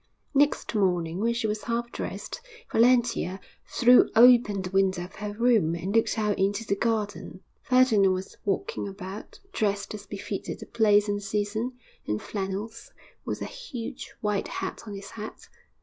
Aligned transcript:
Next 0.33 0.73
morning, 0.73 1.19
when 1.19 1.35
she 1.35 1.45
was 1.45 1.65
half 1.65 1.91
dressed, 1.91 2.41
Valentia 2.71 3.39
threw 3.67 4.09
open 4.15 4.63
the 4.63 4.71
window 4.71 5.03
of 5.03 5.13
her 5.17 5.33
room, 5.33 5.75
and 5.75 5.95
looked 5.95 6.17
out 6.17 6.39
into 6.39 6.65
the 6.65 6.75
garden. 6.75 7.41
Ferdinand 7.61 8.11
was 8.11 8.35
walking 8.43 8.87
about, 8.87 9.39
dressed 9.53 9.93
as 9.93 10.07
befitted 10.07 10.57
the 10.59 10.65
place 10.65 11.07
and 11.07 11.21
season 11.21 11.73
in 12.07 12.17
flannels 12.17 12.91
with 13.25 13.43
a 13.43 13.45
huge 13.45 14.11
white 14.21 14.47
hat 14.47 14.81
on 14.87 14.95
his 14.95 15.11
head. 15.11 15.35